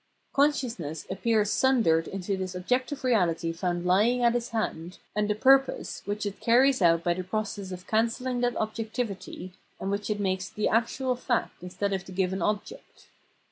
Consciousness 0.33 1.05
appears 1.11 1.51
sundered 1.51 2.07
into 2.07 2.35
this 2.35 2.55
objective 2.55 3.03
reality 3.03 3.53
found 3.53 3.85
lying 3.85 4.23
at 4.23 4.35
its 4.35 4.49
hand, 4.49 4.97
and 5.15 5.29
the 5.29 5.35
purpose, 5.35 6.01
which 6.05 6.25
it 6.25 6.39
carries 6.39 6.81
out 6.81 7.03
by 7.03 7.13
the 7.13 7.23
process 7.23 7.71
of 7.71 7.85
cancelling 7.85 8.41
that 8.41 8.57
objectivity, 8.57 9.53
and 9.79 9.91
which 9.91 10.09
it 10.09 10.19
makes 10.19 10.49
the 10.49 10.67
actual 10.67 11.15
fact 11.15 11.61
instead 11.61 11.93
of 11.93 12.03
the 12.03 12.11
given 12.11 12.41
object. 12.41 13.09